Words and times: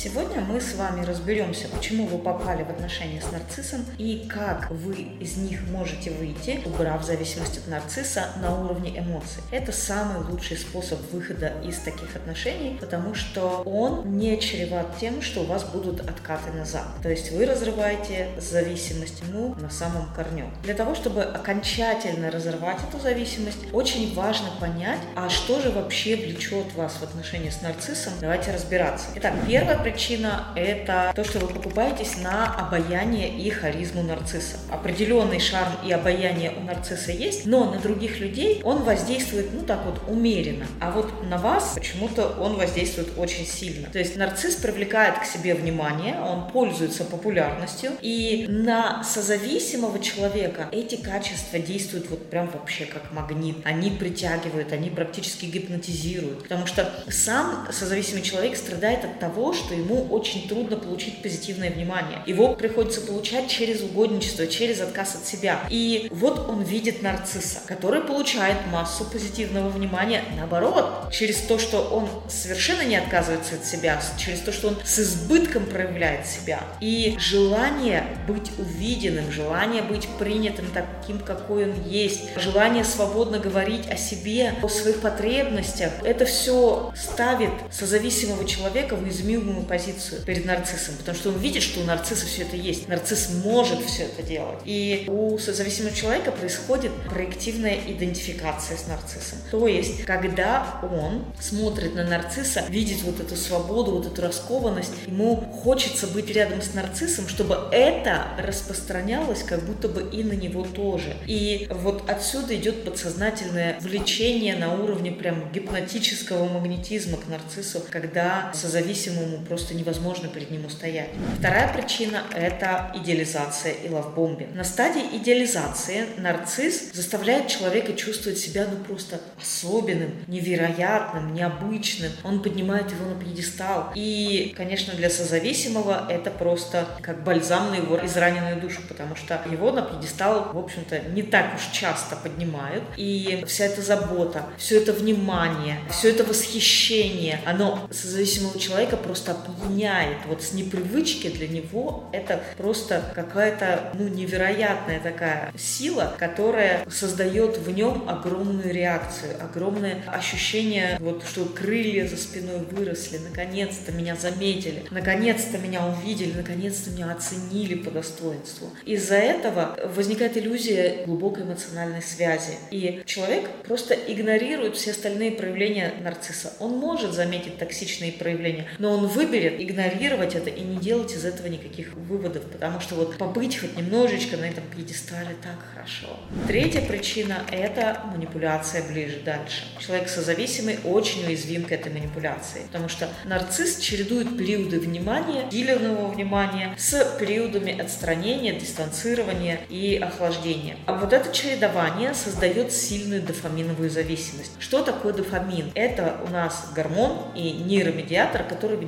Сегодня 0.00 0.40
мы 0.42 0.60
с 0.60 0.76
вами 0.76 1.04
разберемся, 1.04 1.66
почему 1.66 2.06
вы 2.06 2.18
попали 2.18 2.62
в 2.62 2.70
отношения 2.70 3.20
с 3.20 3.32
нарциссом 3.32 3.84
и 3.98 4.28
как 4.28 4.70
вы 4.70 4.94
из 5.18 5.36
них 5.36 5.66
можете 5.72 6.12
выйти, 6.12 6.60
убрав 6.64 7.04
зависимость 7.04 7.58
от 7.58 7.66
нарцисса 7.66 8.28
на 8.40 8.54
уровне 8.60 8.96
эмоций. 8.96 9.42
Это 9.50 9.72
самый 9.72 10.24
лучший 10.30 10.56
способ 10.56 11.00
выхода 11.10 11.52
из 11.64 11.78
таких 11.78 12.14
отношений, 12.14 12.78
потому 12.80 13.16
что 13.16 13.62
он 13.66 14.16
не 14.16 14.40
чреват 14.40 14.86
тем, 15.00 15.20
что 15.20 15.40
у 15.40 15.46
вас 15.46 15.64
будут 15.64 16.08
откаты 16.08 16.52
назад. 16.52 16.86
То 17.02 17.08
есть 17.08 17.32
вы 17.32 17.44
разрываете 17.44 18.28
зависимость 18.38 19.24
ну, 19.32 19.56
на 19.56 19.68
самом 19.68 20.14
корню. 20.14 20.48
Для 20.62 20.74
того, 20.74 20.94
чтобы 20.94 21.24
окончательно 21.24 22.30
разорвать 22.30 22.78
эту 22.88 23.02
зависимость, 23.02 23.58
очень 23.72 24.14
важно 24.14 24.50
понять, 24.60 25.00
а 25.16 25.28
что 25.28 25.60
же 25.60 25.70
вообще 25.70 26.14
влечет 26.14 26.72
вас 26.76 26.92
в 27.00 27.02
отношения 27.02 27.50
с 27.50 27.62
нарциссом. 27.62 28.12
Давайте 28.20 28.52
разбираться. 28.52 29.06
Итак, 29.16 29.34
первая 29.44 29.87
причина– 29.90 30.48
это 30.56 31.12
то, 31.14 31.24
что 31.24 31.38
вы 31.38 31.48
покупаетесь 31.48 32.18
на 32.18 32.54
обаяние 32.54 33.28
и 33.38 33.48
харизму 33.50 34.02
нарцисса. 34.02 34.58
Определенный 34.70 35.40
шарм 35.40 35.72
и 35.86 35.92
обаяние 35.92 36.52
у 36.56 36.60
нарцисса 36.60 37.12
есть, 37.12 37.46
но 37.46 37.64
на 37.72 37.78
других 37.78 38.20
людей 38.20 38.60
он 38.64 38.82
воздействует, 38.82 39.52
ну 39.52 39.62
так 39.62 39.84
вот, 39.86 40.00
умеренно. 40.08 40.66
А 40.80 40.90
вот 40.90 41.24
на 41.28 41.38
вас 41.38 41.72
почему-то 41.74 42.28
он 42.38 42.56
воздействует 42.56 43.08
очень 43.16 43.46
сильно. 43.46 43.88
То 43.88 43.98
есть 43.98 44.16
нарцисс 44.16 44.56
привлекает 44.56 45.18
к 45.18 45.24
себе 45.24 45.54
внимание, 45.54 46.20
он 46.20 46.50
пользуется 46.50 47.04
популярностью, 47.04 47.92
и 48.02 48.46
на 48.48 49.02
созависимого 49.04 49.98
человека 50.00 50.68
эти 50.72 50.96
качества 50.96 51.58
действуют 51.58 52.10
вот 52.10 52.28
прям 52.28 52.50
вообще 52.50 52.84
как 52.84 53.12
магнит. 53.12 53.56
Они 53.64 53.90
притягивают, 53.90 54.72
они 54.72 54.90
практически 54.90 55.46
гипнотизируют. 55.46 56.42
Потому 56.42 56.66
что 56.66 56.92
сам 57.08 57.68
созависимый 57.72 58.22
человек 58.22 58.56
страдает 58.56 59.04
от 59.04 59.18
того, 59.18 59.54
что 59.54 59.77
ему 59.78 60.06
очень 60.10 60.48
трудно 60.48 60.76
получить 60.76 61.22
позитивное 61.22 61.70
внимание. 61.70 62.22
Его 62.26 62.54
приходится 62.54 63.00
получать 63.00 63.48
через 63.48 63.82
угодничество, 63.82 64.46
через 64.46 64.80
отказ 64.80 65.16
от 65.16 65.26
себя. 65.26 65.60
И 65.70 66.08
вот 66.10 66.48
он 66.48 66.62
видит 66.62 67.02
нарцисса, 67.02 67.60
который 67.66 68.02
получает 68.02 68.56
массу 68.70 69.04
позитивного 69.04 69.68
внимания, 69.68 70.24
наоборот, 70.36 71.10
через 71.12 71.38
то, 71.38 71.58
что 71.58 71.80
он 71.82 72.08
совершенно 72.28 72.82
не 72.82 72.96
отказывается 72.96 73.56
от 73.56 73.64
себя, 73.64 74.00
через 74.16 74.40
то, 74.40 74.52
что 74.52 74.68
он 74.68 74.76
с 74.84 74.98
избытком 74.98 75.66
проявляет 75.66 76.26
себя. 76.26 76.60
И 76.80 77.16
желание 77.18 78.04
быть 78.26 78.50
увиденным, 78.58 79.30
желание 79.30 79.82
быть 79.82 80.08
принятым 80.18 80.66
таким, 80.72 81.18
какой 81.20 81.64
он 81.64 81.82
есть, 81.84 82.30
желание 82.36 82.84
свободно 82.84 83.38
говорить 83.38 83.88
о 83.88 83.96
себе, 83.96 84.54
о 84.62 84.68
своих 84.68 85.00
потребностях, 85.00 85.92
это 86.04 86.24
все 86.24 86.92
ставит 86.96 87.50
созависимого 87.70 88.44
человека 88.44 88.96
в 88.96 89.02
уязвимую 89.02 89.62
позицию 89.68 90.22
перед 90.22 90.44
нарциссом, 90.44 90.94
потому 90.96 91.16
что 91.16 91.30
он 91.30 91.38
видит, 91.38 91.62
что 91.62 91.80
у 91.80 91.84
нарцисса 91.84 92.26
все 92.26 92.42
это 92.42 92.56
есть. 92.56 92.88
Нарцисс 92.88 93.30
может 93.44 93.84
все 93.84 94.04
это 94.04 94.22
делать. 94.22 94.58
И 94.64 95.04
у 95.08 95.38
созависимого 95.38 95.94
человека 95.94 96.32
происходит 96.32 96.92
проективная 97.08 97.78
идентификация 97.86 98.76
с 98.76 98.86
нарциссом. 98.86 99.38
То 99.50 99.66
есть, 99.66 100.04
когда 100.04 100.80
он 100.82 101.24
смотрит 101.40 101.94
на 101.94 102.04
нарцисса, 102.04 102.64
видит 102.68 103.02
вот 103.02 103.20
эту 103.20 103.36
свободу, 103.36 103.92
вот 103.92 104.06
эту 104.06 104.22
раскованность, 104.22 104.92
ему 105.06 105.36
хочется 105.36 106.06
быть 106.06 106.30
рядом 106.30 106.62
с 106.62 106.74
нарциссом, 106.74 107.28
чтобы 107.28 107.58
это 107.72 108.28
распространялось 108.38 109.42
как 109.42 109.64
будто 109.64 109.88
бы 109.88 110.08
и 110.10 110.22
на 110.24 110.32
него 110.32 110.64
тоже. 110.64 111.16
И 111.26 111.68
вот 111.70 112.08
отсюда 112.08 112.56
идет 112.56 112.84
подсознательное 112.84 113.78
влечение 113.80 114.56
на 114.56 114.74
уровне 114.74 115.10
прям 115.12 115.50
гипнотического 115.52 116.48
магнетизма 116.48 117.18
к 117.18 117.28
нарциссу, 117.28 117.82
когда 117.90 118.52
созависимому 118.54 119.44
просто 119.44 119.57
невозможно 119.74 120.28
перед 120.28 120.50
ним 120.50 120.66
устоять. 120.66 121.10
Вторая 121.38 121.72
причина– 121.72 122.22
это 122.34 122.92
идеализация 122.94 123.72
и 123.72 123.88
лавбомбинг. 123.88 124.54
На 124.54 124.64
стадии 124.64 125.02
идеализации 125.16 126.06
нарцисс 126.16 126.92
заставляет 126.92 127.48
человека 127.48 127.92
чувствовать 127.94 128.38
себя 128.38 128.66
ну 128.70 128.76
просто 128.84 129.20
особенным, 129.40 130.12
невероятным, 130.26 131.34
необычным. 131.34 132.12
Он 132.24 132.42
поднимает 132.42 132.90
его 132.90 133.06
на 133.06 133.20
пьедестал. 133.20 133.92
И, 133.94 134.54
конечно, 134.56 134.94
для 134.94 135.10
созависимого 135.10 136.06
это 136.08 136.30
просто 136.30 136.86
как 137.02 137.24
бальзам 137.24 137.70
на 137.70 137.76
его 137.76 138.04
израненную 138.04 138.60
душу, 138.60 138.80
потому 138.88 139.16
что 139.16 139.40
его 139.50 139.70
на 139.70 139.82
пьедестал, 139.82 140.52
в 140.52 140.58
общем-то, 140.58 141.00
не 141.10 141.22
так 141.22 141.54
уж 141.54 141.72
часто 141.72 142.16
поднимают. 142.16 142.84
И 142.96 143.44
вся 143.46 143.64
эта 143.64 143.82
забота, 143.82 144.44
все 144.56 144.80
это 144.80 144.92
внимание, 144.92 145.80
все 145.90 146.10
это 146.10 146.24
восхищение, 146.24 147.40
оно 147.44 147.88
созависимого 147.90 148.58
человека 148.58 148.96
просто 148.96 149.34
опьяняет. 149.48 150.18
Вот 150.26 150.42
с 150.42 150.52
непривычки 150.52 151.28
для 151.28 151.48
него 151.48 152.08
это 152.12 152.42
просто 152.56 153.02
какая-то, 153.14 153.92
ну, 153.94 154.08
невероятная 154.08 155.00
такая 155.00 155.52
сила, 155.56 156.14
которая 156.18 156.84
создает 156.90 157.58
в 157.58 157.70
нем 157.70 158.08
огромную 158.08 158.72
реакцию, 158.72 159.36
огромное 159.40 160.02
ощущение, 160.06 160.96
вот, 161.00 161.24
что 161.24 161.44
крылья 161.44 162.06
за 162.06 162.16
спиной 162.16 162.60
выросли, 162.70 163.18
наконец-то 163.18 163.92
меня 163.92 164.16
заметили, 164.16 164.84
наконец-то 164.90 165.58
меня 165.58 165.86
увидели, 165.86 166.32
наконец-то 166.32 166.90
меня 166.90 167.12
оценили 167.12 167.74
по 167.74 167.90
достоинству. 167.90 168.70
Из-за 168.84 169.16
этого 169.16 169.76
возникает 169.94 170.36
иллюзия 170.36 171.04
глубокой 171.04 171.44
эмоциональной 171.44 172.02
связи. 172.02 172.52
И 172.70 173.02
человек 173.06 173.48
просто 173.66 173.94
игнорирует 173.94 174.76
все 174.76 174.90
остальные 174.90 175.32
проявления 175.32 175.94
нарцисса. 176.00 176.52
Он 176.58 176.72
может 176.72 177.12
заметить 177.12 177.58
токсичные 177.58 178.12
проявления, 178.12 178.66
но 178.78 178.92
он 178.92 179.06
выберет 179.06 179.37
игнорировать 179.46 180.34
это 180.34 180.50
и 180.50 180.62
не 180.62 180.76
делать 180.78 181.12
из 181.12 181.24
этого 181.24 181.46
никаких 181.46 181.94
выводов, 181.94 182.42
потому 182.44 182.80
что 182.80 182.94
вот 182.96 183.16
побыть 183.18 183.58
хоть 183.58 183.76
немножечко 183.76 184.36
на 184.36 184.44
этом 184.44 184.64
пьедестале 184.64 185.36
так 185.42 185.58
хорошо. 185.72 186.18
Третья 186.46 186.80
причина– 186.80 187.42
это 187.52 188.02
манипуляция 188.12 188.82
ближе 188.88 189.20
дальше. 189.24 189.64
Человек 189.78 190.08
созависимый 190.08 190.78
очень 190.84 191.24
уязвим 191.26 191.64
к 191.64 191.72
этой 191.72 191.92
манипуляции, 191.92 192.62
потому 192.66 192.88
что 192.88 193.08
нарцисс 193.24 193.78
чередует 193.78 194.36
периоды 194.36 194.80
внимания, 194.80 195.46
усиленного 195.48 196.08
внимания 196.08 196.74
с 196.78 197.16
периодами 197.18 197.78
отстранения, 197.78 198.58
дистанцирования 198.58 199.60
и 199.68 199.96
охлаждения. 199.96 200.76
А 200.86 200.94
вот 200.94 201.12
это 201.12 201.32
чередование 201.32 202.14
создает 202.14 202.72
сильную 202.72 203.22
дофаминовую 203.22 203.90
зависимость. 203.90 204.52
Что 204.58 204.82
такое 204.82 205.12
дофамин? 205.12 205.70
Это 205.74 206.16
у 206.26 206.30
нас 206.30 206.68
гормон 206.74 207.32
и 207.34 207.50
нейромедиатор, 207.50 208.44
который 208.44 208.78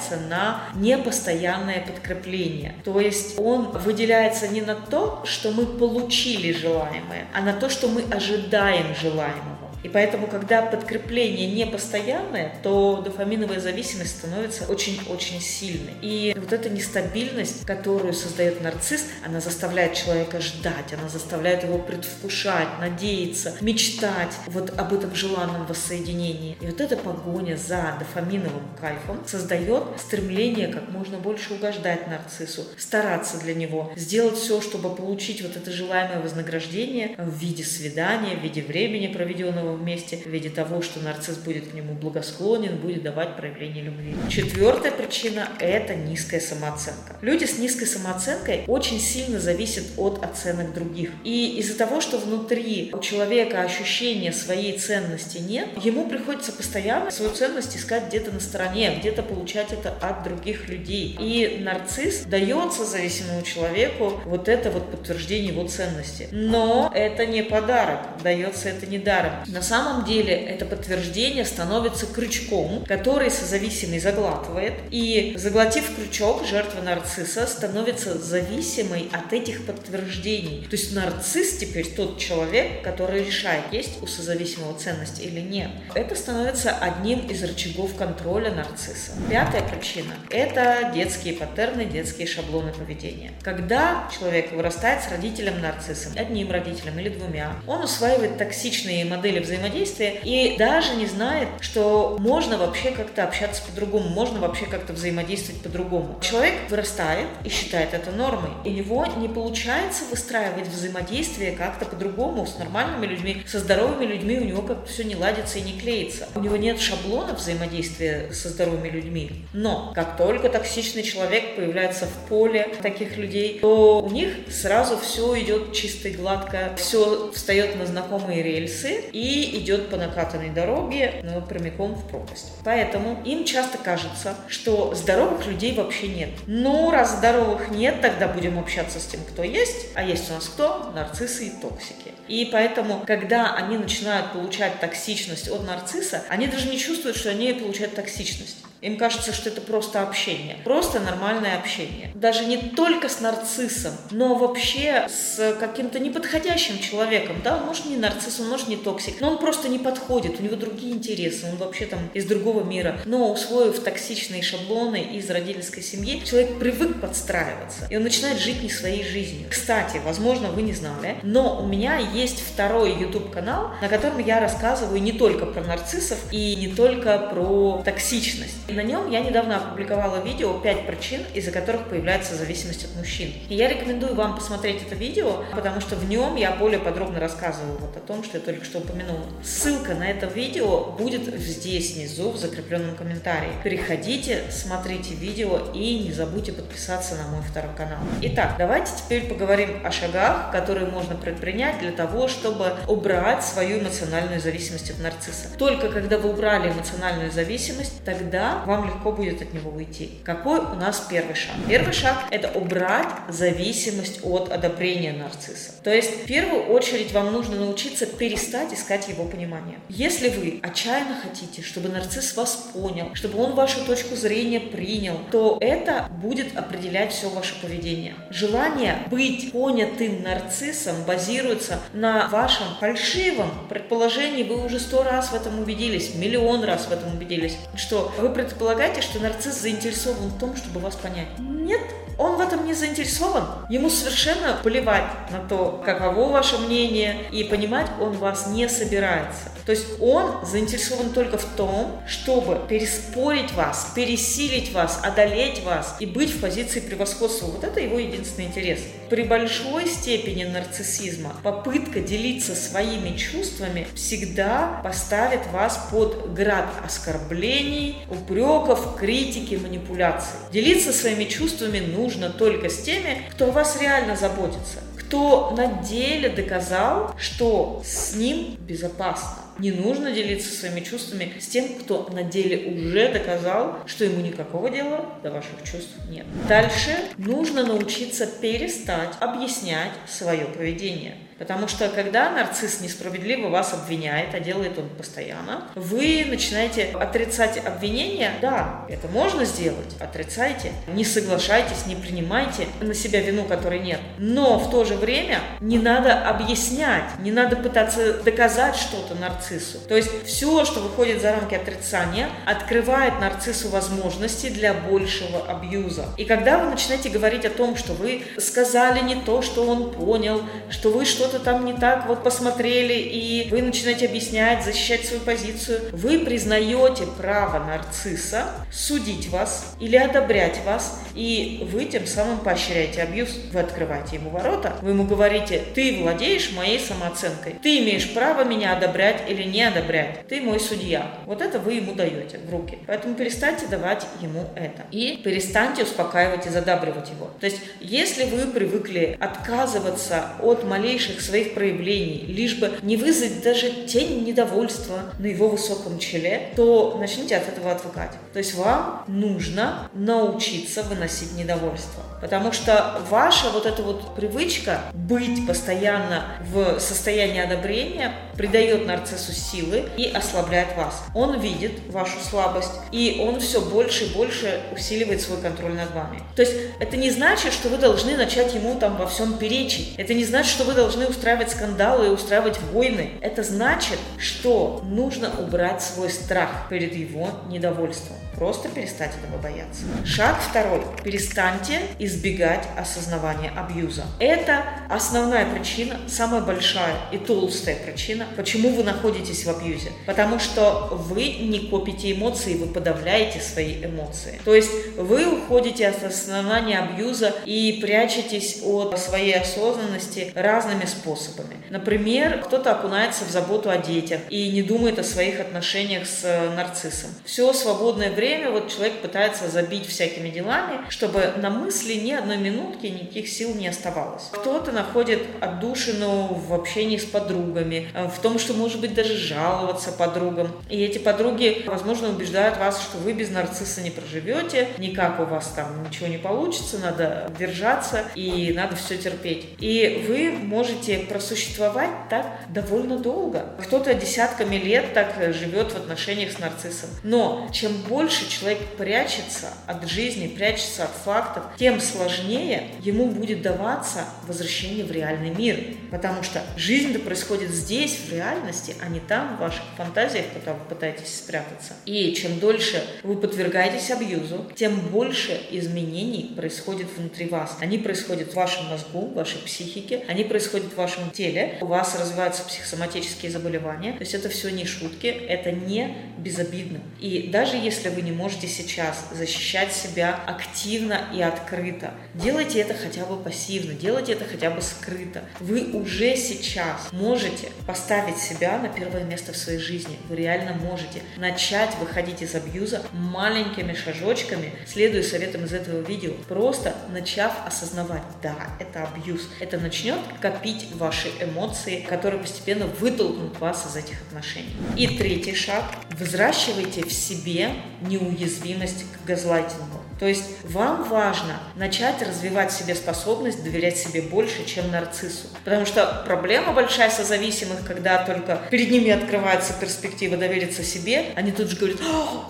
выделяется 0.00 0.16
на 0.16 0.62
непостоянное 0.74 1.80
подкрепление. 1.80 2.74
То 2.84 3.00
есть 3.00 3.38
он 3.38 3.70
выделяется 3.70 4.48
не 4.48 4.62
на 4.62 4.74
то, 4.74 5.22
что 5.24 5.50
мы 5.50 5.66
получили 5.66 6.52
желаемое, 6.52 7.26
а 7.34 7.40
на 7.42 7.52
то, 7.52 7.68
что 7.68 7.88
мы 7.88 8.02
ожидаем 8.10 8.94
желаемого. 9.00 9.59
И 9.82 9.88
поэтому, 9.88 10.26
когда 10.26 10.62
подкрепление 10.62 11.50
не 11.50 11.66
постоянное, 11.66 12.54
то 12.62 13.02
дофаминовая 13.04 13.60
зависимость 13.60 14.18
становится 14.18 14.64
очень-очень 14.64 15.40
сильной. 15.40 15.94
И 16.02 16.34
вот 16.38 16.52
эта 16.52 16.68
нестабильность, 16.68 17.64
которую 17.66 18.12
создает 18.12 18.60
нарцисс, 18.60 19.06
она 19.24 19.40
заставляет 19.40 19.94
человека 19.94 20.40
ждать, 20.40 20.92
она 20.98 21.08
заставляет 21.08 21.64
его 21.64 21.78
предвкушать, 21.78 22.68
надеяться, 22.80 23.54
мечтать 23.60 24.34
вот 24.46 24.78
об 24.78 24.92
этом 24.92 25.14
желанном 25.14 25.66
воссоединении. 25.66 26.56
И 26.60 26.66
вот 26.66 26.80
эта 26.80 26.96
погоня 26.96 27.56
за 27.56 27.96
дофаминовым 27.98 28.74
кайфом 28.80 29.20
создает 29.26 29.84
стремление 29.98 30.68
как 30.68 30.90
можно 30.90 31.18
больше 31.18 31.54
угождать 31.54 32.06
нарциссу, 32.06 32.64
стараться 32.76 33.38
для 33.38 33.54
него, 33.54 33.92
сделать 33.96 34.36
все, 34.36 34.60
чтобы 34.60 34.94
получить 34.94 35.42
вот 35.42 35.56
это 35.56 35.70
желаемое 35.70 36.20
вознаграждение 36.20 37.14
в 37.16 37.38
виде 37.38 37.64
свидания, 37.64 38.36
в 38.36 38.42
виде 38.42 38.62
времени, 38.62 39.06
проведенного 39.06 39.69
вместе 39.74 40.16
в 40.16 40.26
виде 40.26 40.50
того, 40.50 40.82
что 40.82 41.00
нарцисс 41.00 41.36
будет 41.36 41.68
к 41.68 41.74
нему 41.74 41.94
благосклонен, 41.94 42.76
будет 42.76 43.02
давать 43.02 43.36
проявление 43.36 43.84
любви. 43.84 44.14
Четвертая 44.28 44.92
причина– 44.92 45.48
это 45.58 45.94
низкая 45.94 46.40
самооценка. 46.40 47.16
Люди 47.20 47.44
с 47.44 47.58
низкой 47.58 47.86
самооценкой 47.86 48.64
очень 48.66 49.00
сильно 49.00 49.40
зависят 49.40 49.84
от 49.96 50.24
оценок 50.24 50.74
других. 50.74 51.10
И 51.24 51.58
из-за 51.58 51.76
того, 51.76 52.00
что 52.00 52.18
внутри 52.18 52.90
у 52.92 52.98
человека 52.98 53.62
ощущения 53.62 54.32
своей 54.32 54.78
ценности 54.78 55.38
нет, 55.38 55.68
ему 55.82 56.08
приходится 56.08 56.52
постоянно 56.52 57.10
свою 57.10 57.32
ценность 57.32 57.76
искать 57.76 58.08
где-то 58.08 58.32
на 58.32 58.40
стороне, 58.40 58.96
где-то 58.98 59.22
получать 59.22 59.72
это 59.72 59.94
от 60.00 60.22
других 60.24 60.68
людей. 60.68 61.16
И 61.18 61.58
нарцисс 61.60 62.20
дается 62.22 62.84
зависимому 62.84 63.42
человеку 63.42 64.20
вот 64.24 64.48
это 64.48 64.70
вот 64.70 64.90
подтверждение 64.90 65.52
его 65.52 65.66
ценности. 65.66 66.28
Но 66.30 66.90
это 66.94 67.26
не 67.26 67.42
подарок, 67.42 68.00
дается 68.22 68.68
это 68.68 68.86
не 68.86 68.98
даром. 68.98 69.32
На 69.60 69.66
самом 69.66 70.06
деле 70.06 70.32
это 70.32 70.64
подтверждение 70.64 71.44
становится 71.44 72.06
крючком, 72.06 72.82
который 72.86 73.30
созависимый 73.30 73.98
заглатывает. 74.00 74.72
И 74.90 75.34
заглотив 75.36 75.94
крючок, 75.94 76.46
жертва 76.46 76.80
нарцисса 76.80 77.46
становится 77.46 78.18
зависимой 78.18 79.10
от 79.12 79.34
этих 79.34 79.66
подтверждений. 79.66 80.66
То 80.70 80.76
есть 80.76 80.94
нарцисс 80.94 81.58
теперь 81.58 81.86
тот 81.86 82.18
человек, 82.18 82.82
который 82.82 83.22
решает, 83.22 83.64
есть 83.70 84.02
у 84.02 84.06
созависимого 84.06 84.78
ценность 84.78 85.20
или 85.20 85.40
нет. 85.40 85.68
Это 85.94 86.14
становится 86.14 86.70
одним 86.70 87.28
из 87.28 87.44
рычагов 87.44 87.94
контроля 87.96 88.50
нарцисса. 88.52 89.12
Пятая 89.28 89.60
причина– 89.68 90.14
это 90.30 90.90
детские 90.94 91.34
паттерны, 91.34 91.84
детские 91.84 92.26
шаблоны 92.26 92.72
поведения. 92.72 93.32
Когда 93.42 94.08
человек 94.18 94.52
вырастает 94.52 95.02
с 95.02 95.10
родителем 95.10 95.60
нарциссом, 95.60 96.12
одним 96.16 96.50
родителем 96.50 96.98
или 96.98 97.10
двумя, 97.10 97.56
он 97.66 97.82
усваивает 97.82 98.38
токсичные 98.38 99.04
модели 99.04 99.49
взаимодействия 99.50 100.20
и 100.24 100.56
даже 100.56 100.94
не 100.94 101.06
знает, 101.06 101.48
что 101.60 102.16
можно 102.20 102.56
вообще 102.56 102.90
как-то 102.90 103.24
общаться 103.24 103.62
по-другому, 103.68 104.08
можно 104.08 104.40
вообще 104.40 104.66
как-то 104.66 104.92
взаимодействовать 104.92 105.62
по-другому. 105.62 106.18
Человек 106.20 106.54
вырастает 106.68 107.26
и 107.44 107.48
считает 107.48 107.94
это 107.94 108.12
нормой. 108.12 108.50
У 108.64 108.68
него 108.68 109.06
не 109.16 109.28
получается 109.28 110.04
выстраивать 110.10 110.68
взаимодействие 110.68 111.52
как-то 111.52 111.84
по-другому 111.84 112.46
с 112.46 112.58
нормальными 112.58 113.06
людьми, 113.06 113.42
со 113.46 113.58
здоровыми 113.58 114.04
людьми 114.04 114.38
у 114.38 114.44
него 114.44 114.62
как-то 114.62 114.90
все 114.90 115.04
не 115.04 115.16
ладится 115.16 115.58
и 115.58 115.62
не 115.62 115.78
клеится. 115.78 116.28
У 116.34 116.40
него 116.40 116.56
нет 116.56 116.80
шаблона 116.80 117.34
взаимодействия 117.34 118.30
со 118.32 118.48
здоровыми 118.48 118.88
людьми. 118.88 119.30
Но 119.52 119.92
как 119.94 120.16
только 120.16 120.48
токсичный 120.48 121.02
человек 121.02 121.56
появляется 121.56 122.06
в 122.06 122.28
поле 122.28 122.74
таких 122.82 123.16
людей, 123.16 123.58
то 123.60 124.00
у 124.00 124.10
них 124.10 124.28
сразу 124.48 124.96
все 124.98 125.38
идет 125.40 125.72
чисто 125.72 126.08
и 126.08 126.12
гладко, 126.12 126.72
все 126.76 127.30
встает 127.32 127.76
на 127.76 127.86
знакомые 127.86 128.42
рельсы 128.42 129.04
и 129.12 129.39
идет 129.44 129.90
по 129.90 129.96
накатанной 129.96 130.50
дороге 130.50 131.20
ну, 131.22 131.40
прямиком 131.42 131.94
в 131.94 132.06
пропасть. 132.08 132.52
Поэтому 132.64 133.22
им 133.24 133.44
часто 133.44 133.78
кажется, 133.78 134.34
что 134.48 134.94
здоровых 134.94 135.46
людей 135.46 135.74
вообще 135.74 136.08
нет. 136.08 136.30
Ну, 136.46 136.90
раз 136.90 137.16
здоровых 137.18 137.70
нет, 137.70 138.00
тогда 138.00 138.28
будем 138.28 138.58
общаться 138.58 139.00
с 139.00 139.06
тем, 139.06 139.20
кто 139.22 139.42
есть. 139.42 139.88
А 139.94 140.02
есть 140.02 140.30
у 140.30 140.34
нас 140.34 140.48
кто? 140.48 140.90
Нарциссы 140.94 141.46
и 141.46 141.50
токсики. 141.50 142.12
И 142.28 142.48
поэтому, 142.50 143.02
когда 143.06 143.54
они 143.54 143.76
начинают 143.76 144.32
получать 144.32 144.80
токсичность 144.80 145.48
от 145.48 145.66
нарцисса, 145.66 146.22
они 146.28 146.46
даже 146.46 146.68
не 146.68 146.78
чувствуют, 146.78 147.16
что 147.16 147.30
они 147.30 147.52
получают 147.52 147.94
токсичность. 147.94 148.58
Им 148.82 148.96
кажется, 148.96 149.32
что 149.32 149.50
это 149.50 149.60
просто 149.60 150.02
общение. 150.02 150.56
Просто 150.64 151.00
нормальное 151.00 151.58
общение. 151.58 152.10
Даже 152.14 152.44
не 152.46 152.56
только 152.56 153.08
с 153.08 153.20
нарциссом, 153.20 153.92
но 154.10 154.34
вообще 154.34 155.06
с 155.08 155.56
каким-то 155.58 155.98
неподходящим 155.98 156.78
человеком. 156.78 157.36
Да, 157.44 157.56
он 157.56 157.66
может 157.66 157.86
не 157.86 157.96
нарцисс, 157.96 158.40
он 158.40 158.48
может 158.48 158.68
не 158.68 158.76
токсик, 158.76 159.20
но 159.20 159.30
он 159.30 159.38
просто 159.38 159.68
не 159.68 159.78
подходит, 159.78 160.40
у 160.40 160.42
него 160.42 160.56
другие 160.56 160.94
интересы, 160.94 161.46
он 161.50 161.56
вообще 161.56 161.86
там 161.86 162.10
из 162.14 162.24
другого 162.24 162.64
мира. 162.64 163.00
Но 163.04 163.30
усвоив 163.32 163.78
токсичные 163.80 164.42
шаблоны 164.42 165.00
из 165.00 165.28
родительской 165.28 165.82
семьи, 165.82 166.22
человек 166.24 166.58
привык 166.58 167.00
подстраиваться, 167.00 167.86
и 167.90 167.96
он 167.96 168.02
начинает 168.02 168.38
жить 168.38 168.62
не 168.62 168.70
своей 168.70 169.04
жизнью. 169.04 169.46
Кстати, 169.50 170.00
возможно, 170.04 170.48
вы 170.48 170.62
не 170.62 170.72
знали, 170.72 171.16
но 171.22 171.62
у 171.62 171.66
меня 171.66 171.98
есть 171.98 172.40
второй 172.40 172.98
YouTube-канал, 172.98 173.72
на 173.82 173.88
котором 173.88 174.18
я 174.18 174.40
рассказываю 174.40 175.02
не 175.02 175.12
только 175.12 175.46
про 175.46 175.62
нарциссов 175.62 176.18
и 176.30 176.56
не 176.56 176.68
только 176.68 177.18
про 177.18 177.82
токсичность. 177.84 178.54
И 178.70 178.72
на 178.72 178.82
нем 178.82 179.10
я 179.10 179.18
недавно 179.18 179.56
опубликовала 179.56 180.22
видео 180.22 180.60
«5 180.62 180.86
причин, 180.86 181.22
из-за 181.34 181.50
которых 181.50 181.88
появляется 181.88 182.36
зависимость 182.36 182.84
от 182.84 182.94
мужчин». 182.94 183.32
И 183.48 183.56
я 183.56 183.68
рекомендую 183.68 184.14
вам 184.14 184.36
посмотреть 184.36 184.82
это 184.82 184.94
видео, 184.94 185.42
потому 185.52 185.80
что 185.80 185.96
в 185.96 186.08
нем 186.08 186.36
я 186.36 186.52
более 186.52 186.78
подробно 186.78 187.18
рассказываю 187.18 187.78
вот 187.78 187.96
о 187.96 187.98
том, 187.98 188.22
что 188.22 188.38
я 188.38 188.44
только 188.44 188.64
что 188.64 188.78
упомянула. 188.78 189.26
Ссылка 189.42 189.94
на 189.94 190.08
это 190.08 190.26
видео 190.26 190.92
будет 190.92 191.22
здесь 191.40 191.96
внизу 191.96 192.30
в 192.30 192.36
закрепленном 192.36 192.94
комментарии. 192.94 193.50
Переходите, 193.64 194.44
смотрите 194.50 195.14
видео 195.14 195.72
и 195.74 195.98
не 195.98 196.12
забудьте 196.12 196.52
подписаться 196.52 197.16
на 197.16 197.26
мой 197.26 197.42
второй 197.42 197.74
канал. 197.74 197.98
Итак, 198.22 198.54
давайте 198.56 198.92
теперь 198.96 199.26
поговорим 199.26 199.84
о 199.84 199.90
шагах, 199.90 200.52
которые 200.52 200.86
можно 200.86 201.16
предпринять 201.16 201.80
для 201.80 201.90
того, 201.90 202.28
чтобы 202.28 202.74
убрать 202.86 203.42
свою 203.42 203.80
эмоциональную 203.80 204.40
зависимость 204.40 204.90
от 204.90 205.00
нарцисса. 205.00 205.48
Только 205.58 205.88
когда 205.88 206.18
вы 206.18 206.30
убрали 206.30 206.70
эмоциональную 206.70 207.32
зависимость, 207.32 208.04
тогда 208.04 208.59
вам 208.66 208.86
легко 208.86 209.12
будет 209.12 209.42
от 209.42 209.52
него 209.52 209.70
уйти. 209.70 210.10
Какой 210.24 210.60
у 210.60 210.74
нас 210.74 211.06
первый 211.08 211.34
шаг? 211.34 211.54
Первый 211.68 211.92
шаг– 211.92 212.24
это 212.30 212.50
убрать 212.58 213.08
зависимость 213.28 214.20
от 214.22 214.50
одобрения 214.50 215.12
нарцисса. 215.12 215.72
То 215.82 215.92
есть, 215.92 216.22
в 216.22 216.26
первую 216.26 216.64
очередь, 216.64 217.12
вам 217.12 217.32
нужно 217.32 217.56
научиться 217.56 218.06
перестать 218.06 218.72
искать 218.72 219.08
его 219.08 219.24
понимание. 219.24 219.78
Если 219.88 220.28
вы 220.28 220.60
отчаянно 220.62 221.16
хотите, 221.20 221.62
чтобы 221.62 221.88
нарцисс 221.88 222.36
вас 222.36 222.70
понял, 222.72 223.14
чтобы 223.14 223.38
он 223.38 223.54
вашу 223.54 223.84
точку 223.84 224.16
зрения 224.16 224.60
принял, 224.60 225.18
то 225.30 225.58
это 225.60 226.08
будет 226.22 226.56
определять 226.56 227.12
все 227.12 227.28
ваше 227.28 227.60
поведение. 227.60 228.14
Желание 228.30 228.98
быть 229.10 229.52
понятым 229.52 230.22
нарциссом 230.22 231.04
базируется 231.06 231.80
на 231.92 232.28
вашем 232.28 232.66
фальшивом 232.78 233.50
предположении. 233.68 234.42
Вы 234.42 234.64
уже 234.64 234.78
сто 234.78 235.02
раз 235.02 235.30
в 235.30 235.34
этом 235.34 235.60
убедились, 235.60 236.14
миллион 236.14 236.64
раз 236.64 236.86
в 236.86 236.92
этом 236.92 237.14
убедились, 237.14 237.56
что 237.76 238.12
вы 238.18 238.30
предполагаете, 238.50 239.00
что 239.00 239.20
нарцисс 239.20 239.60
заинтересован 239.60 240.28
в 240.28 240.38
том, 240.38 240.56
чтобы 240.56 240.80
вас 240.80 240.96
понять. 240.96 241.28
Нет, 241.38 241.80
он 242.20 242.36
в 242.36 242.40
этом 242.40 242.66
не 242.66 242.74
заинтересован. 242.74 243.44
Ему 243.70 243.88
совершенно 243.88 244.58
плевать 244.62 245.30
на 245.30 245.38
то, 245.38 245.82
каково 245.82 246.30
ваше 246.30 246.58
мнение, 246.58 247.24
и 247.32 247.44
понимать 247.44 247.86
он 247.98 248.12
вас 248.12 248.46
не 248.48 248.68
собирается. 248.68 249.50
То 249.64 249.72
есть 249.72 249.86
он 250.00 250.44
заинтересован 250.44 251.10
только 251.10 251.38
в 251.38 251.44
том, 251.56 252.02
чтобы 252.06 252.60
переспорить 252.68 253.52
вас, 253.52 253.92
пересилить 253.94 254.72
вас, 254.72 255.00
одолеть 255.02 255.62
вас 255.64 255.96
и 256.00 256.06
быть 256.06 256.30
в 256.30 256.40
позиции 256.40 256.80
превосходства. 256.80 257.46
Вот 257.46 257.64
это 257.64 257.80
его 257.80 257.98
единственный 257.98 258.48
интерес. 258.48 258.80
При 259.08 259.22
большой 259.22 259.86
степени 259.86 260.44
нарциссизма 260.44 261.36
попытка 261.42 262.00
делиться 262.00 262.54
своими 262.54 263.16
чувствами 263.16 263.86
всегда 263.94 264.80
поставит 264.84 265.46
вас 265.52 265.88
под 265.90 266.34
град 266.34 266.66
оскорблений, 266.84 267.98
упреков, 268.10 268.96
критики, 268.98 269.54
манипуляций. 269.54 270.32
Делиться 270.52 270.92
своими 270.92 271.24
чувствами 271.24 271.78
нужно 271.78 272.09
только 272.30 272.68
с 272.68 272.82
теми, 272.82 273.26
кто 273.30 273.46
о 273.46 273.52
вас 273.52 273.80
реально 273.80 274.16
заботится, 274.16 274.78
кто 274.98 275.52
на 275.56 275.66
деле 275.66 276.28
доказал, 276.28 277.14
что 277.18 277.82
с 277.84 278.14
ним 278.14 278.56
безопасно. 278.60 279.38
Не 279.60 279.72
нужно 279.72 280.10
делиться 280.10 280.50
своими 280.56 280.80
чувствами 280.80 281.34
с 281.38 281.46
тем, 281.46 281.68
кто 281.80 282.08
на 282.10 282.22
деле 282.22 282.72
уже 282.72 283.12
доказал, 283.12 283.80
что 283.84 284.06
ему 284.06 284.22
никакого 284.22 284.70
дела 284.70 285.04
до 285.22 285.30
ваших 285.30 285.62
чувств 285.64 285.90
нет. 286.08 286.24
Дальше 286.48 286.96
нужно 287.18 287.66
научиться 287.66 288.26
перестать 288.26 289.10
объяснять 289.20 289.92
свое 290.08 290.46
поведение. 290.46 291.18
Потому 291.40 291.68
что 291.68 291.88
когда 291.88 292.30
нарцисс 292.30 292.80
несправедливо 292.82 293.48
вас 293.48 293.72
обвиняет, 293.72 294.34
а 294.34 294.40
делает 294.40 294.78
он 294.78 294.90
постоянно, 294.90 295.64
вы 295.74 296.26
начинаете 296.28 296.90
отрицать 296.92 297.56
обвинения. 297.64 298.32
Да, 298.42 298.84
это 298.90 299.08
можно 299.08 299.46
сделать, 299.46 299.96
отрицайте. 300.00 300.72
Не 300.86 301.02
соглашайтесь, 301.02 301.86
не 301.86 301.96
принимайте 301.96 302.66
на 302.82 302.92
себя 302.92 303.22
вину, 303.22 303.44
которой 303.44 303.80
нет. 303.80 304.00
Но 304.18 304.58
в 304.58 304.70
то 304.70 304.84
же 304.84 304.96
время 304.96 305.40
не 305.62 305.78
надо 305.78 306.28
объяснять, 306.28 307.18
не 307.20 307.32
надо 307.32 307.56
пытаться 307.56 308.22
доказать 308.22 308.76
что-то 308.76 309.14
нарциссу. 309.14 309.49
То 309.88 309.96
есть 309.96 310.10
все, 310.24 310.64
что 310.64 310.80
выходит 310.80 311.20
за 311.20 311.32
рамки 311.32 311.54
отрицания, 311.54 312.28
открывает 312.46 313.20
нарциссу 313.20 313.68
возможности 313.68 314.48
для 314.48 314.74
большего 314.74 315.46
абьюза. 315.46 316.06
И 316.16 316.24
когда 316.24 316.58
вы 316.58 316.70
начинаете 316.70 317.08
говорить 317.08 317.44
о 317.44 317.50
том, 317.50 317.76
что 317.76 317.92
вы 317.92 318.22
сказали 318.38 319.02
не 319.02 319.16
то, 319.16 319.42
что 319.42 319.66
он 319.66 319.92
понял, 319.92 320.42
что 320.68 320.90
вы 320.90 321.04
что-то 321.04 321.38
там 321.38 321.64
не 321.64 321.72
так, 321.72 322.06
вот 322.06 322.22
посмотрели, 322.22 322.94
и 322.94 323.48
вы 323.50 323.62
начинаете 323.62 324.06
объяснять, 324.06 324.64
защищать 324.64 325.04
свою 325.04 325.22
позицию, 325.22 325.80
вы 325.92 326.20
признаете 326.20 327.04
право 327.18 327.64
нарцисса 327.64 328.44
судить 328.72 329.28
вас 329.28 329.74
или 329.80 329.96
одобрять 329.96 330.64
вас, 330.64 331.00
и 331.14 331.66
вы 331.70 331.84
тем 331.84 332.06
самым 332.06 332.38
поощряете 332.38 333.02
абьюз. 333.02 333.30
Вы 333.52 333.60
открываете 333.60 334.16
ему 334.16 334.30
ворота, 334.30 334.76
вы 334.82 334.90
ему 334.90 335.04
говорите, 335.04 335.62
ты 335.74 335.98
владеешь 336.00 336.52
моей 336.52 336.78
самооценкой, 336.78 337.56
ты 337.62 337.78
имеешь 337.78 338.12
право 338.12 338.44
меня 338.44 338.76
одобрять 338.76 339.24
или 339.28 339.42
не 339.42 339.62
одобрять, 339.62 340.26
ты 340.28 340.40
мой 340.40 340.60
судья. 340.60 341.14
Вот 341.26 341.42
это 341.42 341.58
вы 341.58 341.74
ему 341.74 341.94
даете 341.94 342.38
в 342.38 342.50
руки. 342.50 342.78
Поэтому 342.86 343.14
перестаньте 343.14 343.66
давать 343.66 344.06
ему 344.20 344.48
это. 344.54 344.84
И 344.90 345.20
перестаньте 345.22 345.82
успокаивать 345.82 346.46
и 346.46 346.50
задабривать 346.50 347.10
его. 347.10 347.30
То 347.40 347.46
есть, 347.46 347.58
если 347.80 348.24
вы 348.24 348.46
привыкли 348.46 349.16
отказываться 349.20 350.26
от 350.40 350.64
малейших 350.64 351.20
своих 351.20 351.54
проявлений, 351.54 352.24
лишь 352.26 352.56
бы 352.58 352.70
не 352.82 352.96
вызвать 352.96 353.42
даже 353.42 353.70
тень 353.86 354.24
недовольства 354.24 355.00
на 355.18 355.26
его 355.26 355.48
высоком 355.48 355.98
челе, 355.98 356.50
то 356.56 356.96
начните 356.98 357.36
от 357.36 357.48
этого 357.48 357.72
отвыкать. 357.72 358.12
То 358.32 358.38
есть 358.38 358.54
вам 358.54 359.04
нужно 359.06 359.90
научиться 359.92 360.82
выносить 360.82 360.99
выносить 361.00 361.32
недовольство. 361.32 362.02
Потому 362.20 362.52
что 362.52 363.00
ваша 363.08 363.48
вот 363.50 363.64
эта 363.64 363.82
вот 363.82 364.14
привычка 364.14 364.82
быть 364.92 365.46
постоянно 365.46 366.24
в 366.52 366.78
состоянии 366.78 367.40
одобрения 367.40 368.12
придает 368.36 368.86
нарциссу 368.86 369.32
силы 369.32 369.88
и 369.96 370.06
ослабляет 370.06 370.76
вас. 370.76 371.02
Он 371.14 371.40
видит 371.40 371.72
вашу 371.88 372.20
слабость, 372.20 372.72
и 372.92 373.24
он 373.26 373.40
все 373.40 373.62
больше 373.62 374.04
и 374.04 374.14
больше 374.14 374.60
усиливает 374.72 375.22
свой 375.22 375.40
контроль 375.40 375.72
над 375.72 375.94
вами. 375.94 376.22
То 376.36 376.42
есть 376.42 376.54
это 376.78 376.98
не 376.98 377.10
значит, 377.10 377.54
что 377.54 377.70
вы 377.70 377.78
должны 377.78 378.16
начать 378.16 378.54
ему 378.54 378.78
там 378.78 378.96
во 378.96 379.06
всем 379.06 379.38
перечить. 379.38 379.94
Это 379.96 380.12
не 380.12 380.24
значит, 380.24 380.52
что 380.52 380.64
вы 380.64 380.74
должны 380.74 381.06
устраивать 381.06 381.50
скандалы 381.50 382.08
и 382.08 382.10
устраивать 382.10 382.60
войны. 382.72 383.12
Это 383.22 383.42
значит, 383.42 383.98
что 384.18 384.82
нужно 384.84 385.30
убрать 385.38 385.82
свой 385.82 386.10
страх 386.10 386.66
перед 386.68 386.94
его 386.94 387.30
недовольством. 387.48 388.16
Просто 388.40 388.70
перестать 388.70 389.10
этого 389.22 389.38
бояться. 389.38 389.82
Шаг 390.06 390.40
второй. 390.40 390.80
Перестаньте 391.04 391.82
избегать 391.98 392.66
осознавания 392.74 393.52
абьюза. 393.54 394.04
Это 394.18 394.64
основная 394.88 395.44
причина, 395.44 395.98
самая 396.08 396.40
большая 396.40 396.96
и 397.12 397.18
толстая 397.18 397.76
причина, 397.76 398.26
почему 398.36 398.70
вы 398.70 398.82
находитесь 398.82 399.44
в 399.44 399.50
абьюзе. 399.50 399.92
Потому 400.06 400.38
что 400.38 400.88
вы 400.90 401.24
не 401.24 401.68
копите 401.68 402.12
эмоции, 402.12 402.54
вы 402.54 402.68
подавляете 402.68 403.40
свои 403.40 403.84
эмоции. 403.84 404.40
То 404.42 404.54
есть 404.54 404.70
вы 404.96 405.26
уходите 405.26 405.86
от 405.86 406.02
осознавания 406.02 406.78
абьюза 406.78 407.34
и 407.44 407.78
прячетесь 407.82 408.62
от 408.64 408.98
своей 408.98 409.34
осознанности 409.34 410.32
разными 410.34 410.86
способами. 410.86 411.56
Например, 411.68 412.40
кто-то 412.42 412.72
окунается 412.72 413.26
в 413.26 413.30
заботу 413.30 413.68
о 413.68 413.76
детях 413.76 414.22
и 414.30 414.50
не 414.50 414.62
думает 414.62 414.98
о 414.98 415.04
своих 415.04 415.40
отношениях 415.40 416.06
с 416.06 416.22
нарциссом. 416.56 417.10
Все 417.26 417.52
свободное 417.52 418.10
время 418.10 418.29
вот 418.50 418.68
человек 418.70 419.00
пытается 419.00 419.48
забить 419.48 419.86
всякими 419.86 420.28
делами, 420.28 420.80
чтобы 420.88 421.32
на 421.36 421.50
мысли 421.50 421.94
ни 421.94 422.12
одной 422.12 422.36
минутки 422.36 422.86
никаких 422.86 423.28
сил 423.28 423.54
не 423.54 423.68
оставалось. 423.68 424.24
Кто-то 424.32 424.72
находит 424.72 425.22
отдушину 425.40 426.34
в 426.34 426.52
общении 426.52 426.96
с 426.96 427.04
подругами, 427.04 427.90
э, 427.94 428.08
в 428.08 428.18
том, 428.20 428.38
что, 428.38 428.54
может 428.54 428.80
быть, 428.80 428.94
даже 428.94 429.16
жаловаться 429.16 429.92
подругам. 429.92 430.48
И 430.68 430.82
эти 430.82 430.98
подруги, 430.98 431.64
возможно, 431.66 432.08
убеждают 432.08 432.58
вас, 432.58 432.80
что 432.82 432.98
вы 432.98 433.12
без 433.12 433.30
нарцисса 433.30 433.80
не 433.80 433.90
проживете, 433.90 434.68
никак 434.78 435.20
у 435.20 435.24
вас 435.24 435.52
там 435.54 435.84
ничего 435.88 436.06
не 436.06 436.18
получится, 436.18 436.78
надо 436.78 437.30
держаться 437.38 438.04
и 438.14 438.52
надо 438.54 438.76
все 438.76 438.96
терпеть. 438.96 439.46
И 439.58 440.04
вы 440.06 440.30
можете 440.30 440.98
просуществовать 440.98 441.90
так 442.08 442.26
довольно 442.48 442.98
долго. 442.98 443.46
Кто-то 443.60 443.94
десятками 443.94 444.56
лет 444.56 444.94
так 444.94 445.14
живет 445.32 445.72
в 445.72 445.76
отношениях 445.76 446.32
с 446.32 446.38
нарциссом. 446.38 446.90
Но 447.02 447.48
чем 447.52 447.72
больше 447.88 448.19
человек 448.28 448.60
прячется 448.76 449.48
от 449.66 449.88
жизни, 449.88 450.28
прячется 450.28 450.84
от 450.84 450.90
фактов, 450.90 451.44
тем 451.58 451.80
сложнее 451.80 452.68
ему 452.82 453.06
будет 453.06 453.42
даваться 453.42 454.04
возвращение 454.26 454.84
в 454.84 454.92
реальный 454.92 455.30
мир. 455.30 455.58
Потому 455.90 456.22
что 456.22 456.42
жизнь-то 456.56 457.00
происходит 457.00 457.50
здесь, 457.50 457.98
в 458.08 458.12
реальности, 458.12 458.76
а 458.80 458.88
не 458.88 459.00
там, 459.00 459.36
в 459.36 459.40
ваших 459.40 459.62
фантазиях, 459.76 460.26
куда 460.32 460.54
вы 460.54 460.64
пытаетесь 460.68 461.16
спрятаться. 461.16 461.74
И 461.84 462.12
чем 462.14 462.38
дольше 462.38 462.82
вы 463.02 463.16
подвергаетесь 463.16 463.90
абьюзу, 463.90 464.50
тем 464.54 464.78
больше 464.80 465.40
изменений 465.50 466.32
происходит 466.36 466.88
внутри 466.96 467.26
вас. 467.26 467.56
Они 467.60 467.78
происходят 467.78 468.32
в 468.32 468.34
вашем 468.34 468.66
мозгу, 468.68 469.06
в 469.06 469.14
вашей 469.14 469.38
психике, 469.38 470.04
они 470.08 470.24
происходят 470.24 470.72
в 470.72 470.76
вашем 470.76 471.10
теле. 471.10 471.58
У 471.60 471.66
вас 471.66 471.98
развиваются 471.98 472.44
психосоматические 472.44 473.30
заболевания. 473.30 473.92
То 473.92 474.00
есть 474.00 474.14
это 474.14 474.28
все 474.28 474.50
не 474.50 474.64
шутки, 474.64 475.06
это 475.06 475.52
не 475.52 475.96
безобидно. 476.18 476.80
И 477.00 477.28
даже 477.32 477.56
если 477.56 477.88
вы 477.88 477.99
не 478.02 478.12
можете 478.12 478.48
сейчас 478.48 479.04
защищать 479.12 479.72
себя 479.72 480.18
активно 480.26 481.08
и 481.14 481.22
открыто, 481.22 481.94
делайте 482.14 482.60
это 482.60 482.74
хотя 482.74 483.04
бы 483.04 483.16
пассивно, 483.16 483.74
делайте 483.74 484.12
это 484.12 484.24
хотя 484.24 484.50
бы 484.50 484.60
скрыто. 484.62 485.22
Вы 485.40 485.72
уже 485.72 486.16
сейчас 486.16 486.92
можете 486.92 487.50
поставить 487.66 488.18
себя 488.18 488.58
на 488.58 488.68
первое 488.68 489.04
место 489.04 489.32
в 489.32 489.36
своей 489.36 489.58
жизни. 489.58 489.98
Вы 490.08 490.16
реально 490.16 490.54
можете 490.54 491.02
начать 491.16 491.74
выходить 491.78 492.22
из 492.22 492.34
абьюза 492.34 492.82
маленькими 492.92 493.74
шажочками, 493.74 494.52
следуя 494.66 495.02
советам 495.02 495.44
из 495.44 495.52
этого 495.52 495.80
видео, 495.80 496.12
просто 496.28 496.74
начав 496.92 497.32
осознавать, 497.46 498.02
да, 498.22 498.36
это 498.58 498.84
абьюз. 498.84 499.28
Это 499.40 499.58
начнет 499.58 499.98
копить 500.20 500.68
ваши 500.74 501.08
эмоции, 501.20 501.86
которые 501.88 502.20
постепенно 502.20 502.66
вытолкнут 502.66 503.38
вас 503.38 503.66
из 503.66 503.76
этих 503.76 504.00
отношений. 504.02 504.54
И 504.76 504.86
третий 504.98 505.34
шаг. 505.34 505.64
Взращивайте 505.90 506.84
в 506.84 506.92
себе 506.92 507.50
неуязвимость 507.90 508.84
к 508.92 509.06
газлайтингу. 509.06 509.80
То 510.00 510.06
есть 510.06 510.24
вам 510.44 510.82
важно 510.84 511.38
начать 511.56 512.00
развивать 512.00 512.50
в 512.50 512.58
себе 512.58 512.74
способность 512.74 513.44
доверять 513.44 513.76
себе 513.76 514.00
больше, 514.00 514.46
чем 514.46 514.70
нарциссу. 514.70 515.26
Потому 515.44 515.66
что 515.66 516.02
проблема 516.06 516.54
большая 516.54 516.90
созависимых, 516.90 517.66
когда 517.66 518.02
только 518.02 518.40
перед 518.50 518.70
ними 518.70 518.90
открывается 518.90 519.52
перспектива 519.52 520.16
довериться 520.16 520.64
себе, 520.64 521.12
они 521.16 521.32
тут 521.32 521.50
же 521.50 521.56
говорят, 521.56 521.80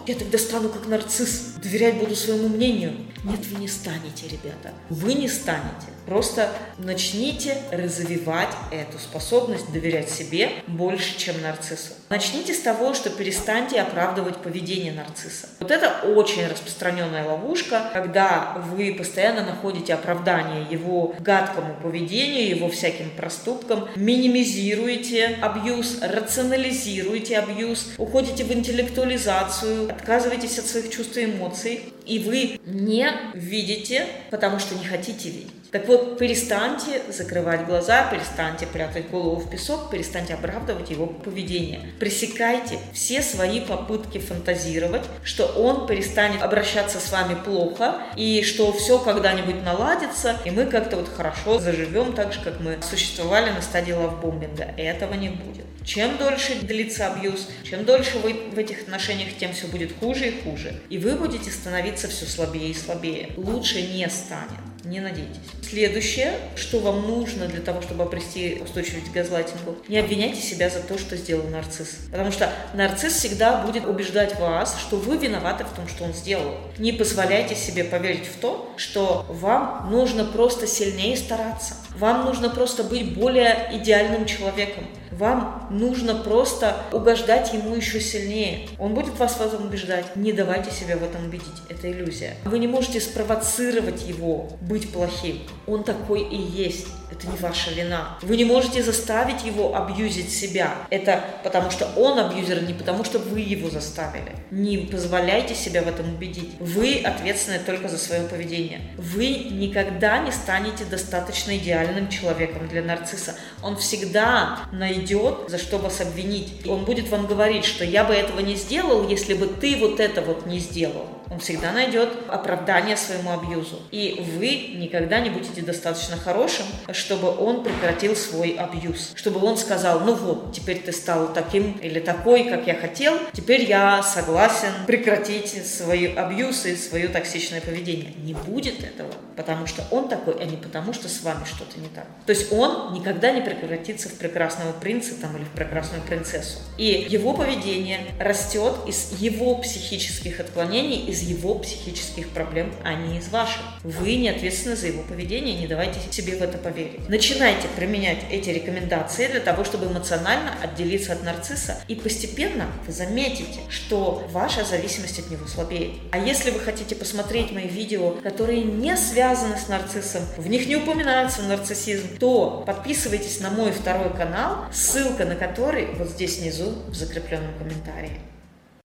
я 0.06 0.16
тогда 0.16 0.36
стану 0.36 0.68
как 0.68 0.88
нарцисс, 0.88 1.54
доверять 1.62 1.94
буду 1.94 2.16
своему 2.16 2.48
мнению. 2.48 2.92
Нет, 3.22 3.46
вы 3.50 3.60
не 3.60 3.68
станете, 3.68 4.26
ребята. 4.26 4.72
Вы 4.88 5.14
не 5.14 5.28
станете. 5.28 5.86
Просто 6.06 6.50
начните 6.78 7.56
развивать 7.70 8.50
эту 8.72 8.98
способность 8.98 9.70
доверять 9.70 10.10
себе 10.10 10.50
больше, 10.66 11.16
чем 11.18 11.40
нарциссу. 11.42 11.92
Начните 12.08 12.54
с 12.54 12.60
того, 12.60 12.94
что 12.94 13.10
перестаньте 13.10 13.80
оправдывать 13.80 14.38
поведение 14.38 14.92
нарцисса. 14.92 15.48
Вот 15.60 15.70
это 15.70 16.00
очень 16.16 16.46
распространенная 16.48 17.24
ловушка, 17.24 17.59
когда 17.68 18.56
вы 18.72 18.94
постоянно 18.96 19.44
находите 19.44 19.94
оправдание 19.94 20.66
его 20.70 21.14
гадкому 21.20 21.74
поведению, 21.82 22.48
его 22.48 22.68
всяким 22.68 23.10
проступкам, 23.10 23.88
минимизируете 23.96 25.38
абьюз, 25.40 25.98
рационализируете 26.02 27.38
абьюз, 27.38 27.92
уходите 27.98 28.44
в 28.44 28.52
интеллектуализацию, 28.52 29.90
отказываетесь 29.90 30.58
от 30.58 30.66
своих 30.66 30.90
чувств 30.90 31.16
и 31.16 31.24
эмоций, 31.24 31.82
и 32.06 32.18
вы 32.18 32.60
не 32.66 33.10
видите, 33.34 34.06
потому 34.30 34.58
что 34.58 34.74
не 34.74 34.84
хотите 34.84 35.30
видеть. 35.30 35.60
Так 35.70 35.86
вот, 35.86 36.18
перестаньте 36.18 37.00
закрывать 37.08 37.64
глаза, 37.64 38.10
перестаньте 38.10 38.66
прятать 38.66 39.08
голову 39.08 39.36
в 39.36 39.48
песок, 39.48 39.88
перестаньте 39.88 40.34
оправдывать 40.34 40.90
его 40.90 41.06
поведение. 41.06 41.80
Пресекайте 42.00 42.80
все 42.92 43.22
свои 43.22 43.60
попытки 43.60 44.18
фантазировать, 44.18 45.04
что 45.22 45.46
он 45.46 45.86
перестанет 45.86 46.42
обращаться 46.42 46.98
с 46.98 47.12
вами 47.12 47.36
плохо, 47.36 48.02
и 48.16 48.42
что 48.42 48.72
все 48.72 48.98
когда-нибудь 48.98 49.62
наладится, 49.62 50.36
и 50.44 50.50
мы 50.50 50.66
как-то 50.66 50.96
вот 50.96 51.08
хорошо 51.08 51.60
заживем 51.60 52.14
так 52.14 52.32
же, 52.32 52.40
как 52.42 52.58
мы 52.58 52.78
существовали 52.82 53.50
на 53.50 53.62
стадии 53.62 53.92
лавбомбинга. 53.92 54.74
Этого 54.76 55.14
не 55.14 55.28
будет. 55.28 55.66
Чем 55.84 56.18
дольше 56.18 56.56
длится 56.60 57.06
абьюз, 57.06 57.48
чем 57.64 57.84
дольше 57.84 58.18
вы 58.18 58.34
в 58.52 58.58
этих 58.58 58.82
отношениях, 58.82 59.30
тем 59.38 59.52
все 59.52 59.66
будет 59.66 59.92
хуже 59.98 60.28
и 60.28 60.42
хуже. 60.42 60.74
И 60.90 60.98
вы 60.98 61.16
будете 61.16 61.50
становиться 61.50 61.89
все 61.96 62.26
слабее 62.26 62.70
и 62.70 62.74
слабее. 62.74 63.30
Лучше 63.36 63.82
не 63.82 64.08
станет. 64.08 64.60
Не 64.84 65.00
надейтесь. 65.00 65.36
Следующее, 65.68 66.32
что 66.56 66.80
вам 66.80 67.02
нужно 67.06 67.46
для 67.46 67.60
того, 67.60 67.82
чтобы 67.82 68.04
обрести 68.04 68.60
устойчивость 68.62 69.10
к 69.10 69.12
газлайтингу, 69.12 69.76
не 69.88 69.98
обвиняйте 69.98 70.40
себя 70.40 70.70
за 70.70 70.80
то, 70.80 70.98
что 70.98 71.16
сделал 71.16 71.46
нарцисс. 71.48 71.98
Потому 72.10 72.32
что 72.32 72.50
нарцисс 72.72 73.12
всегда 73.14 73.58
будет 73.64 73.84
убеждать 73.84 74.38
вас, 74.40 74.78
что 74.80 74.96
вы 74.96 75.18
виноваты 75.18 75.64
в 75.64 75.70
том, 75.76 75.86
что 75.86 76.04
он 76.04 76.14
сделал. 76.14 76.56
Не 76.78 76.92
позволяйте 76.92 77.54
себе 77.54 77.84
поверить 77.84 78.26
в 78.26 78.40
то, 78.40 78.72
что 78.76 79.26
вам 79.28 79.90
нужно 79.90 80.24
просто 80.24 80.66
сильнее 80.66 81.16
стараться. 81.16 81.74
Вам 81.96 82.24
нужно 82.24 82.48
просто 82.48 82.82
быть 82.82 83.14
более 83.14 83.70
идеальным 83.74 84.24
человеком. 84.24 84.86
Вам 85.20 85.66
нужно 85.68 86.14
просто 86.14 86.76
угождать 86.92 87.52
ему 87.52 87.74
еще 87.74 88.00
сильнее. 88.00 88.66
Он 88.78 88.94
будет 88.94 89.18
вас 89.18 89.36
в 89.38 89.62
убеждать. 89.62 90.16
Не 90.16 90.32
давайте 90.32 90.70
себя 90.70 90.96
в 90.96 91.04
этом 91.04 91.26
убедить. 91.26 91.44
Это 91.68 91.92
иллюзия. 91.92 92.36
Вы 92.46 92.58
не 92.58 92.66
можете 92.66 93.02
спровоцировать 93.02 94.08
его 94.08 94.48
быть 94.62 94.90
плохим. 94.90 95.42
Он 95.66 95.84
такой 95.84 96.22
и 96.22 96.36
есть. 96.36 96.86
Это 97.10 97.26
не 97.26 97.36
ваша 97.36 97.72
вина. 97.72 98.16
Вы 98.22 98.36
не 98.36 98.44
можете 98.44 98.82
заставить 98.82 99.44
его 99.44 99.76
абьюзить 99.76 100.32
себя. 100.32 100.74
Это 100.90 101.22
потому 101.42 101.70
что 101.70 101.86
он 101.96 102.18
абьюзер, 102.18 102.62
не 102.62 102.72
потому 102.72 103.04
что 103.04 103.18
вы 103.18 103.40
его 103.40 103.68
заставили. 103.68 104.32
Не 104.50 104.78
позволяйте 104.78 105.54
себя 105.54 105.82
в 105.82 105.88
этом 105.88 106.14
убедить. 106.14 106.52
Вы 106.60 107.02
ответственны 107.04 107.58
только 107.58 107.88
за 107.88 107.98
свое 107.98 108.22
поведение. 108.22 108.80
Вы 108.96 109.26
никогда 109.50 110.18
не 110.18 110.30
станете 110.30 110.84
достаточно 110.84 111.56
идеальным 111.58 112.08
человеком 112.08 112.68
для 112.68 112.82
нарцисса. 112.82 113.34
Он 113.62 113.76
всегда 113.76 114.60
найдет, 114.72 115.09
за 115.48 115.58
что 115.58 115.78
вас 115.78 116.00
обвинить. 116.00 116.66
Он 116.66 116.84
будет 116.84 117.08
вам 117.08 117.26
говорить, 117.26 117.64
что 117.64 117.84
я 117.84 118.04
бы 118.04 118.14
этого 118.14 118.40
не 118.40 118.54
сделал, 118.54 119.08
если 119.08 119.34
бы 119.34 119.46
ты 119.46 119.76
вот 119.76 120.00
это 120.00 120.22
вот 120.22 120.46
не 120.46 120.58
сделал. 120.58 121.06
Он 121.30 121.38
всегда 121.38 121.70
найдет 121.70 122.10
оправдание 122.28 122.96
своему 122.96 123.32
абьюзу. 123.32 123.80
И 123.92 124.20
вы 124.36 124.76
никогда 124.78 125.20
не 125.20 125.30
будете 125.30 125.62
достаточно 125.62 126.16
хорошим, 126.16 126.66
чтобы 126.92 127.28
он 127.36 127.62
прекратил 127.62 128.16
свой 128.16 128.50
абьюз. 128.50 129.12
Чтобы 129.14 129.44
он 129.46 129.56
сказал, 129.56 130.00
ну 130.00 130.14
вот, 130.14 130.52
теперь 130.52 130.80
ты 130.80 130.90
стал 130.92 131.32
таким 131.32 131.78
или 131.78 132.00
такой, 132.00 132.44
как 132.44 132.66
я 132.66 132.74
хотел, 132.74 133.16
теперь 133.32 133.62
я 133.62 134.02
согласен 134.02 134.72
прекратить 134.88 135.64
свои 135.66 136.06
абьюзы, 136.06 136.76
свое 136.76 137.06
токсичное 137.06 137.60
поведение. 137.60 138.12
Не 138.16 138.34
будет 138.34 138.82
этого, 138.82 139.12
потому 139.36 139.68
что 139.68 139.84
он 139.92 140.08
такой, 140.08 140.34
а 140.40 140.44
не 140.44 140.56
потому, 140.56 140.92
что 140.92 141.08
с 141.08 141.22
вами 141.22 141.44
что-то 141.44 141.78
не 141.78 141.88
так. 141.88 142.06
То 142.26 142.32
есть 142.32 142.52
он 142.52 142.92
никогда 142.92 143.30
не 143.30 143.40
превратится 143.40 144.08
в 144.08 144.14
прекрасного 144.14 144.72
принца 144.72 145.14
там, 145.14 145.36
или 145.36 145.44
в 145.44 145.50
прекрасную 145.50 146.02
принцессу. 146.02 146.58
И 146.76 147.06
его 147.08 147.34
поведение 147.34 148.00
растет 148.18 148.74
из 148.88 149.12
его 149.20 149.54
психических 149.58 150.40
отклонений, 150.40 151.08
из 151.20 151.28
его 151.28 151.54
психических 151.58 152.28
проблем, 152.30 152.72
а 152.82 152.94
не 152.94 153.18
из 153.18 153.28
ваших. 153.28 153.62
Вы 153.82 154.16
не 154.16 154.28
ответственны 154.28 154.76
за 154.76 154.88
его 154.88 155.02
поведение, 155.02 155.54
не 155.54 155.66
давайте 155.66 156.00
себе 156.10 156.36
в 156.36 156.42
это 156.42 156.58
поверить. 156.58 157.08
Начинайте 157.08 157.68
применять 157.76 158.18
эти 158.30 158.50
рекомендации 158.50 159.26
для 159.28 159.40
того, 159.40 159.64
чтобы 159.64 159.86
эмоционально 159.86 160.52
отделиться 160.62 161.12
от 161.12 161.22
нарцисса, 161.22 161.80
и 161.88 161.94
постепенно 161.94 162.66
вы 162.86 162.92
заметите, 162.92 163.60
что 163.68 164.26
ваша 164.30 164.64
зависимость 164.64 165.18
от 165.18 165.30
него 165.30 165.46
слабеет. 165.46 165.92
А 166.12 166.18
если 166.18 166.50
вы 166.50 166.60
хотите 166.60 166.94
посмотреть 166.94 167.52
мои 167.52 167.68
видео, 167.68 168.12
которые 168.22 168.62
не 168.62 168.96
связаны 168.96 169.56
с 169.56 169.68
нарциссом, 169.68 170.22
в 170.36 170.46
них 170.48 170.66
не 170.66 170.76
упоминается 170.76 171.42
нарциссизм, 171.42 172.18
то 172.18 172.64
подписывайтесь 172.66 173.40
на 173.40 173.50
мой 173.50 173.72
второй 173.72 174.10
канал, 174.14 174.66
ссылка 174.72 175.24
на 175.24 175.36
который 175.36 175.86
вот 175.94 176.08
здесь 176.08 176.38
внизу 176.38 176.74
в 176.88 176.94
закрепленном 176.94 177.54
комментарии. 177.58 178.29